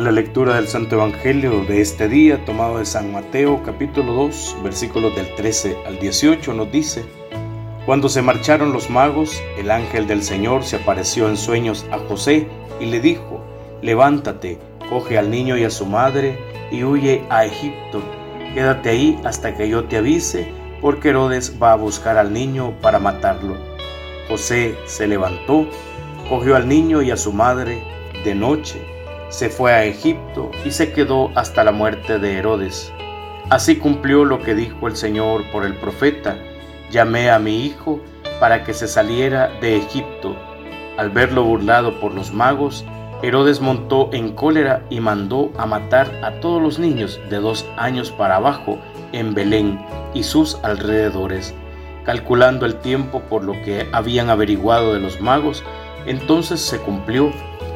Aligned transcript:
La 0.00 0.12
lectura 0.12 0.54
del 0.54 0.66
Santo 0.66 0.94
Evangelio 0.94 1.62
de 1.66 1.82
este 1.82 2.08
día, 2.08 2.42
tomado 2.46 2.78
de 2.78 2.86
San 2.86 3.12
Mateo 3.12 3.62
capítulo 3.62 4.14
2, 4.14 4.56
versículos 4.64 5.14
del 5.14 5.34
13 5.34 5.76
al 5.86 5.98
18, 5.98 6.54
nos 6.54 6.72
dice, 6.72 7.04
Cuando 7.84 8.08
se 8.08 8.22
marcharon 8.22 8.72
los 8.72 8.88
magos, 8.88 9.42
el 9.58 9.70
ángel 9.70 10.06
del 10.06 10.22
Señor 10.22 10.64
se 10.64 10.76
apareció 10.76 11.28
en 11.28 11.36
sueños 11.36 11.84
a 11.92 11.98
José 11.98 12.48
y 12.80 12.86
le 12.86 12.98
dijo, 13.00 13.44
Levántate, 13.82 14.58
coge 14.88 15.18
al 15.18 15.30
niño 15.30 15.58
y 15.58 15.64
a 15.64 15.70
su 15.70 15.84
madre 15.84 16.38
y 16.70 16.82
huye 16.82 17.22
a 17.28 17.44
Egipto. 17.44 18.00
Quédate 18.54 18.88
ahí 18.88 19.20
hasta 19.22 19.54
que 19.54 19.68
yo 19.68 19.84
te 19.84 19.98
avise, 19.98 20.50
porque 20.80 21.10
Herodes 21.10 21.58
va 21.62 21.72
a 21.72 21.76
buscar 21.76 22.16
al 22.16 22.32
niño 22.32 22.72
para 22.80 23.00
matarlo. 23.00 23.54
José 24.30 24.76
se 24.86 25.06
levantó, 25.06 25.66
cogió 26.26 26.56
al 26.56 26.66
niño 26.68 27.02
y 27.02 27.10
a 27.10 27.18
su 27.18 27.34
madre 27.34 27.82
de 28.24 28.34
noche 28.34 28.80
se 29.30 29.48
fue 29.48 29.72
a 29.72 29.84
Egipto 29.84 30.50
y 30.64 30.72
se 30.72 30.92
quedó 30.92 31.30
hasta 31.36 31.64
la 31.64 31.72
muerte 31.72 32.18
de 32.18 32.36
Herodes. 32.36 32.92
Así 33.48 33.76
cumplió 33.76 34.24
lo 34.24 34.42
que 34.42 34.54
dijo 34.54 34.88
el 34.88 34.96
Señor 34.96 35.44
por 35.52 35.64
el 35.64 35.74
profeta, 35.76 36.36
llamé 36.90 37.30
a 37.30 37.38
mi 37.38 37.64
hijo 37.64 38.00
para 38.38 38.64
que 38.64 38.74
se 38.74 38.88
saliera 38.88 39.48
de 39.60 39.76
Egipto. 39.76 40.36
Al 40.98 41.10
verlo 41.10 41.44
burlado 41.44 41.98
por 42.00 42.12
los 42.12 42.32
magos, 42.32 42.84
Herodes 43.22 43.60
montó 43.60 44.10
en 44.12 44.32
cólera 44.32 44.84
y 44.90 45.00
mandó 45.00 45.52
a 45.58 45.66
matar 45.66 46.10
a 46.24 46.40
todos 46.40 46.60
los 46.60 46.78
niños 46.78 47.20
de 47.28 47.36
dos 47.36 47.66
años 47.76 48.10
para 48.10 48.36
abajo 48.36 48.78
en 49.12 49.34
Belén 49.34 49.80
y 50.12 50.24
sus 50.24 50.56
alrededores. 50.62 51.54
Calculando 52.04 52.66
el 52.66 52.76
tiempo 52.76 53.20
por 53.28 53.44
lo 53.44 53.52
que 53.62 53.86
habían 53.92 54.30
averiguado 54.30 54.94
de 54.94 55.00
los 55.00 55.20
magos, 55.20 55.62
entonces 56.06 56.60
se 56.60 56.78
cumplió 56.78 57.30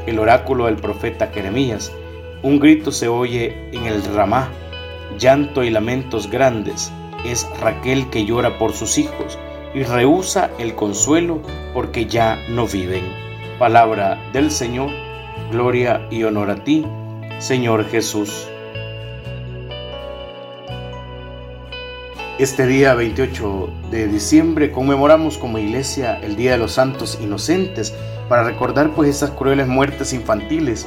el 0.07 0.19
oráculo 0.19 0.67
del 0.67 0.77
profeta 0.77 1.29
Jeremías. 1.29 1.93
Un 2.43 2.59
grito 2.59 2.93
se 2.93 3.09
oye 3.09 3.69
en 3.73 3.87
el 3.87 4.05
Ramá, 4.05 4.51
llanto 5.19 5.63
y 5.63 5.71
lamentos 5.71 6.31
grandes. 6.31 6.93
Es 7.25 7.49
Raquel 7.61 8.09
que 8.11 8.25
llora 8.27 8.59
por 8.59 8.73
sus 8.73 8.99
hijos 8.99 9.39
y 9.75 9.83
rehúsa 9.83 10.51
el 10.59 10.75
consuelo 10.75 11.41
porque 11.73 12.07
ya 12.07 12.39
no 12.49 12.67
viven. 12.67 13.05
Palabra 13.59 14.19
del 14.33 14.51
Señor, 14.51 14.91
gloria 15.51 16.07
y 16.11 16.23
honor 16.25 16.51
a 16.51 16.65
ti, 16.65 16.85
Señor 17.39 17.85
Jesús. 17.87 18.49
Este 22.37 22.67
día 22.67 22.95
28 22.95 23.69
de 23.93 24.09
diciembre 24.09 24.73
conmemoramos 24.73 25.39
como 25.39 25.59
iglesia 25.59 26.19
el 26.21 26.35
Día 26.35 26.51
de 26.51 26.59
los 26.59 26.73
Santos 26.73 27.17
Inocentes 27.23 27.95
para 28.29 28.43
recordar 28.43 28.91
pues 28.93 29.09
esas 29.09 29.31
crueles 29.31 29.69
muertes 29.69 30.13
infantiles, 30.13 30.85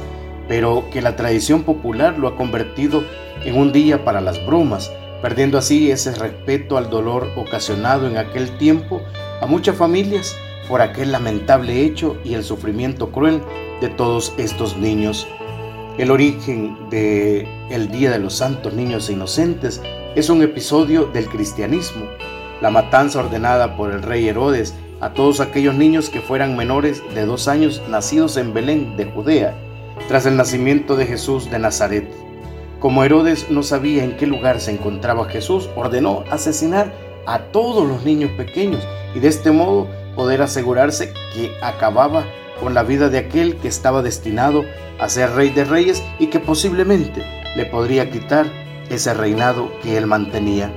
pero 0.49 0.89
que 0.91 1.01
la 1.01 1.15
tradición 1.15 1.63
popular 1.63 2.19
lo 2.19 2.27
ha 2.27 2.35
convertido 2.35 3.05
en 3.45 3.57
un 3.57 3.71
día 3.71 4.03
para 4.03 4.19
las 4.19 4.45
bromas, 4.45 4.91
perdiendo 5.21 5.57
así 5.57 5.89
ese 5.89 6.13
respeto 6.15 6.77
al 6.77 6.89
dolor 6.89 7.31
ocasionado 7.37 8.09
en 8.09 8.17
aquel 8.17 8.57
tiempo 8.57 9.01
a 9.39 9.45
muchas 9.45 9.77
familias 9.77 10.35
por 10.67 10.81
aquel 10.81 11.13
lamentable 11.13 11.81
hecho 11.85 12.17
y 12.25 12.33
el 12.33 12.43
sufrimiento 12.43 13.09
cruel 13.09 13.41
de 13.79 13.87
todos 13.87 14.33
estos 14.37 14.75
niños. 14.75 15.25
El 15.97 16.11
origen 16.11 16.89
de 16.89 17.47
el 17.69 17.89
Día 17.89 18.11
de 18.11 18.19
los 18.19 18.35
Santos 18.35 18.73
Niños 18.73 19.09
Inocentes 19.09 19.81
es 20.17 20.31
un 20.31 20.41
episodio 20.41 21.05
del 21.05 21.29
cristianismo, 21.29 22.07
la 22.59 22.71
matanza 22.71 23.19
ordenada 23.19 23.77
por 23.77 23.91
el 23.91 24.01
rey 24.01 24.27
Herodes 24.27 24.73
a 24.99 25.13
todos 25.13 25.39
aquellos 25.39 25.75
niños 25.75 26.09
que 26.09 26.21
fueran 26.21 26.57
menores 26.57 27.03
de 27.13 27.23
dos 27.27 27.47
años 27.47 27.83
nacidos 27.87 28.35
en 28.37 28.51
Belén 28.51 28.97
de 28.97 29.05
Judea, 29.05 29.53
tras 30.07 30.25
el 30.25 30.35
nacimiento 30.35 30.95
de 30.95 31.05
Jesús 31.05 31.51
de 31.51 31.59
Nazaret. 31.59 32.11
Como 32.79 33.03
Herodes 33.03 33.51
no 33.51 33.61
sabía 33.61 34.03
en 34.03 34.17
qué 34.17 34.25
lugar 34.25 34.59
se 34.59 34.71
encontraba 34.71 35.29
Jesús, 35.29 35.69
ordenó 35.75 36.23
asesinar 36.31 36.91
a 37.27 37.37
todos 37.51 37.87
los 37.87 38.03
niños 38.03 38.31
pequeños 38.31 38.83
y 39.13 39.19
de 39.19 39.27
este 39.27 39.51
modo 39.51 39.87
poder 40.15 40.41
asegurarse 40.41 41.13
que 41.35 41.51
acababa 41.61 42.25
con 42.59 42.73
la 42.73 42.81
vida 42.81 43.09
de 43.09 43.19
aquel 43.19 43.57
que 43.57 43.67
estaba 43.67 44.01
destinado 44.01 44.63
a 44.97 45.09
ser 45.09 45.29
rey 45.33 45.51
de 45.51 45.63
reyes 45.63 46.03
y 46.17 46.25
que 46.25 46.39
posiblemente 46.39 47.23
le 47.55 47.67
podría 47.67 48.09
quitar 48.09 48.66
ese 48.89 49.13
reinado 49.13 49.71
que 49.81 49.97
él 49.97 50.07
mantenía. 50.07 50.71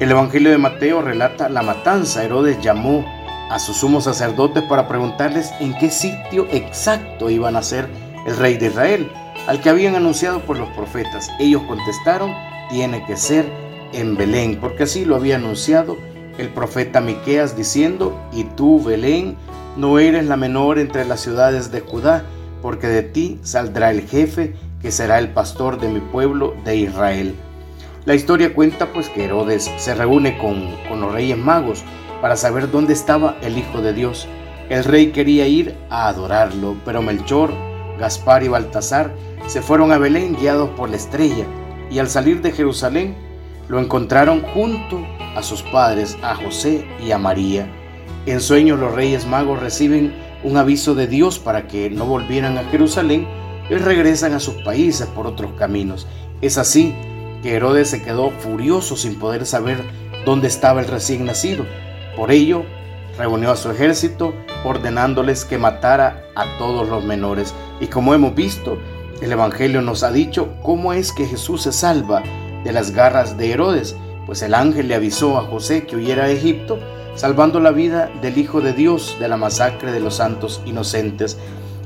El 0.00 0.10
Evangelio 0.10 0.50
de 0.50 0.58
Mateo 0.58 1.02
relata 1.02 1.48
la 1.48 1.62
matanza. 1.62 2.24
Herodes 2.24 2.60
llamó 2.60 3.04
a 3.50 3.58
sus 3.58 3.78
sumos 3.78 4.04
sacerdotes 4.04 4.62
para 4.64 4.86
preguntarles 4.86 5.52
en 5.60 5.76
qué 5.78 5.90
sitio 5.90 6.46
exacto 6.50 7.30
iban 7.30 7.56
a 7.56 7.62
ser 7.62 7.88
el 8.26 8.36
rey 8.36 8.56
de 8.56 8.66
Israel, 8.66 9.10
al 9.46 9.60
que 9.60 9.70
habían 9.70 9.96
anunciado 9.96 10.40
por 10.40 10.58
los 10.58 10.68
profetas. 10.70 11.30
Ellos 11.40 11.62
contestaron, 11.62 12.34
tiene 12.68 13.04
que 13.06 13.16
ser 13.16 13.50
en 13.92 14.16
Belén, 14.16 14.58
porque 14.60 14.84
así 14.84 15.04
lo 15.04 15.16
había 15.16 15.36
anunciado 15.36 15.96
el 16.38 16.50
profeta 16.50 17.00
Miqueas 17.00 17.56
diciendo, 17.56 18.16
y 18.32 18.44
tú, 18.44 18.82
Belén, 18.82 19.36
no 19.76 19.98
eres 19.98 20.26
la 20.26 20.36
menor 20.36 20.78
entre 20.78 21.04
las 21.04 21.20
ciudades 21.20 21.72
de 21.72 21.80
Judá, 21.80 22.24
porque 22.62 22.86
de 22.86 23.02
ti 23.02 23.38
saldrá 23.42 23.90
el 23.90 24.02
jefe 24.02 24.54
que 24.80 24.90
será 24.90 25.18
el 25.18 25.28
pastor 25.30 25.80
de 25.80 25.88
mi 25.88 26.00
pueblo 26.00 26.54
de 26.64 26.76
Israel. 26.76 27.34
La 28.04 28.14
historia 28.14 28.54
cuenta 28.54 28.92
pues 28.92 29.08
que 29.08 29.24
Herodes 29.24 29.70
se 29.76 29.94
reúne 29.94 30.38
con, 30.38 30.76
con 30.88 31.00
los 31.00 31.12
reyes 31.12 31.36
magos 31.36 31.84
para 32.20 32.36
saber 32.36 32.70
dónde 32.70 32.92
estaba 32.92 33.36
el 33.42 33.58
Hijo 33.58 33.80
de 33.82 33.92
Dios. 33.92 34.28
El 34.68 34.84
rey 34.84 35.12
quería 35.12 35.46
ir 35.46 35.76
a 35.90 36.08
adorarlo, 36.08 36.76
pero 36.84 37.02
Melchor, 37.02 37.52
Gaspar 37.98 38.42
y 38.42 38.48
Baltasar 38.48 39.14
se 39.46 39.62
fueron 39.62 39.92
a 39.92 39.98
Belén 39.98 40.36
guiados 40.36 40.70
por 40.70 40.90
la 40.90 40.96
estrella 40.96 41.46
y 41.90 41.98
al 41.98 42.08
salir 42.08 42.42
de 42.42 42.52
Jerusalén 42.52 43.16
lo 43.68 43.80
encontraron 43.80 44.42
junto 44.42 45.06
a 45.36 45.42
sus 45.42 45.62
padres, 45.62 46.16
a 46.22 46.34
José 46.34 46.86
y 47.04 47.12
a 47.12 47.18
María. 47.18 47.68
En 48.26 48.40
sueños 48.40 48.78
los 48.78 48.94
reyes 48.94 49.26
magos 49.26 49.60
reciben 49.60 50.14
un 50.44 50.56
aviso 50.56 50.94
de 50.94 51.06
Dios 51.06 51.38
para 51.38 51.66
que 51.66 51.90
no 51.90 52.04
volvieran 52.04 52.58
a 52.58 52.64
Jerusalén 52.64 53.26
y 53.70 53.74
regresan 53.74 54.34
a 54.34 54.40
sus 54.40 54.54
países 54.62 55.06
por 55.06 55.26
otros 55.26 55.52
caminos. 55.52 56.06
Es 56.40 56.58
así 56.58 56.94
que 57.42 57.54
Herodes 57.54 57.90
se 57.90 58.02
quedó 58.02 58.30
furioso 58.30 58.96
sin 58.96 59.18
poder 59.18 59.46
saber 59.46 59.84
dónde 60.24 60.48
estaba 60.48 60.80
el 60.80 60.86
recién 60.86 61.24
nacido. 61.24 61.64
Por 62.16 62.30
ello, 62.30 62.64
reunió 63.16 63.50
a 63.50 63.56
su 63.56 63.70
ejército 63.70 64.34
ordenándoles 64.64 65.44
que 65.44 65.58
matara 65.58 66.24
a 66.34 66.58
todos 66.58 66.88
los 66.88 67.04
menores. 67.04 67.54
Y 67.80 67.86
como 67.88 68.14
hemos 68.14 68.34
visto, 68.34 68.78
el 69.20 69.32
Evangelio 69.32 69.82
nos 69.82 70.02
ha 70.02 70.12
dicho 70.12 70.54
cómo 70.62 70.92
es 70.92 71.12
que 71.12 71.26
Jesús 71.26 71.62
se 71.62 71.72
salva 71.72 72.22
de 72.64 72.72
las 72.72 72.92
garras 72.92 73.36
de 73.36 73.50
Herodes, 73.50 73.96
pues 74.26 74.42
el 74.42 74.54
ángel 74.54 74.88
le 74.88 74.94
avisó 74.94 75.38
a 75.38 75.42
José 75.42 75.86
que 75.86 75.96
huyera 75.96 76.24
a 76.24 76.30
Egipto, 76.30 76.78
salvando 77.14 77.60
la 77.60 77.72
vida 77.72 78.10
del 78.22 78.38
Hijo 78.38 78.60
de 78.60 78.72
Dios 78.72 79.16
de 79.18 79.28
la 79.28 79.36
masacre 79.36 79.90
de 79.90 80.00
los 80.00 80.16
santos 80.16 80.60
inocentes. 80.66 81.38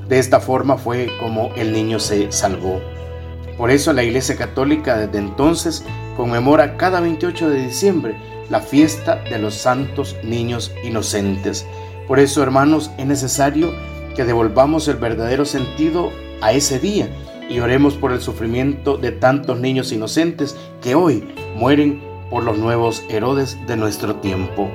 De 0.09 0.19
esta 0.19 0.41
forma 0.41 0.77
fue 0.77 1.11
como 1.21 1.51
el 1.57 1.73
niño 1.73 1.99
se 1.99 2.31
salvó. 2.33 2.81
Por 3.57 3.71
eso 3.71 3.93
la 3.93 4.03
Iglesia 4.03 4.37
Católica 4.37 4.97
desde 4.97 5.19
entonces 5.19 5.85
conmemora 6.17 6.77
cada 6.77 7.01
28 7.01 7.51
de 7.51 7.67
diciembre 7.67 8.17
la 8.51 8.61
fiesta 8.61 9.17
de 9.31 9.39
los 9.39 9.55
santos 9.55 10.17
niños 10.23 10.73
inocentes. 10.85 11.67
Por 12.09 12.19
eso, 12.19 12.43
hermanos, 12.43 12.91
es 12.99 13.07
necesario 13.07 13.73
que 14.15 14.25
devolvamos 14.25 14.89
el 14.89 14.97
verdadero 14.97 15.45
sentido 15.45 16.11
a 16.41 16.53
ese 16.53 16.79
día 16.79 17.09
y 17.49 17.61
oremos 17.61 17.95
por 17.95 18.13
el 18.13 18.21
sufrimiento 18.21 18.97
de 18.97 19.13
tantos 19.13 19.59
niños 19.59 19.93
inocentes 19.93 20.57
que 20.83 20.95
hoy 20.95 21.25
mueren 21.57 22.03
por 22.31 22.45
los 22.45 22.59
nuevos 22.59 23.05
Herodes 23.09 23.59
de 23.67 23.77
nuestro 23.77 24.17
tiempo. 24.17 24.71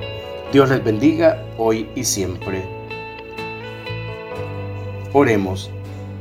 Dios 0.52 0.70
les 0.70 0.82
bendiga 0.82 1.44
hoy 1.58 1.88
y 1.94 2.04
siempre. 2.04 2.77
Oremos. 5.14 5.70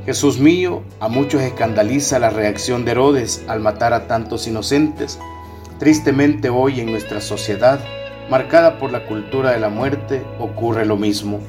Jesús 0.06 0.40
mío, 0.40 0.82
a 1.02 1.10
muchos 1.10 1.42
escandaliza 1.42 2.20
la 2.20 2.30
reacción 2.30 2.86
de 2.86 2.92
Herodes 2.92 3.44
al 3.50 3.60
matar 3.60 3.94
a 3.94 4.08
tantos 4.08 4.48
inocentes. 4.48 5.20
Tristemente 5.78 6.50
hoy 6.50 6.80
en 6.80 6.92
nuestra 6.92 7.20
sociedad, 7.20 7.82
marcada 8.30 8.80
por 8.80 8.94
la 8.94 9.06
cultura 9.06 9.52
de 9.52 9.60
la 9.60 9.68
muerte, 9.68 10.24
ocurre 10.40 10.86
lo 10.86 10.96
mismo. 10.96 11.42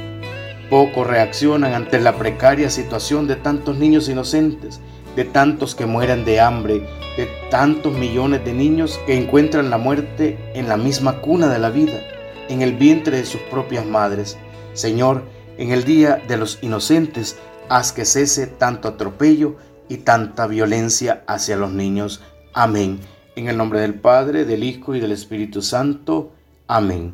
Pocos 0.68 1.06
reaccionan 1.06 1.74
ante 1.74 2.00
la 2.00 2.16
precaria 2.18 2.70
situación 2.70 3.28
de 3.28 3.36
tantos 3.36 3.78
niños 3.78 4.08
inocentes, 4.08 4.80
de 5.14 5.24
tantos 5.24 5.76
que 5.76 5.86
mueren 5.86 6.24
de 6.24 6.40
hambre, 6.40 6.80
de 7.16 7.28
tantos 7.52 7.94
millones 7.94 8.44
de 8.44 8.52
niños 8.52 8.98
que 9.06 9.16
encuentran 9.16 9.70
la 9.70 9.78
muerte 9.78 10.36
en 10.54 10.68
la 10.68 10.76
misma 10.76 11.20
cuna 11.20 11.48
de 11.48 11.60
la 11.60 11.70
vida, 11.70 12.00
en 12.48 12.62
el 12.62 12.72
vientre 12.72 13.18
de 13.18 13.24
sus 13.24 13.40
propias 13.42 13.86
madres. 13.86 14.36
Señor, 14.74 15.22
en 15.58 15.72
el 15.72 15.84
Día 15.84 16.22
de 16.26 16.36
los 16.36 16.58
Inocentes, 16.62 17.36
haz 17.68 17.92
que 17.92 18.04
cese 18.04 18.46
tanto 18.46 18.88
atropello 18.88 19.56
y 19.88 19.98
tanta 19.98 20.46
violencia 20.46 21.24
hacia 21.26 21.56
los 21.56 21.72
niños. 21.72 22.22
Amén. 22.54 23.00
En 23.36 23.48
el 23.48 23.56
nombre 23.56 23.80
del 23.80 23.94
Padre, 23.94 24.44
del 24.44 24.62
Hijo 24.62 24.94
y 24.94 25.00
del 25.00 25.12
Espíritu 25.12 25.60
Santo. 25.60 26.32
Amén. 26.68 27.12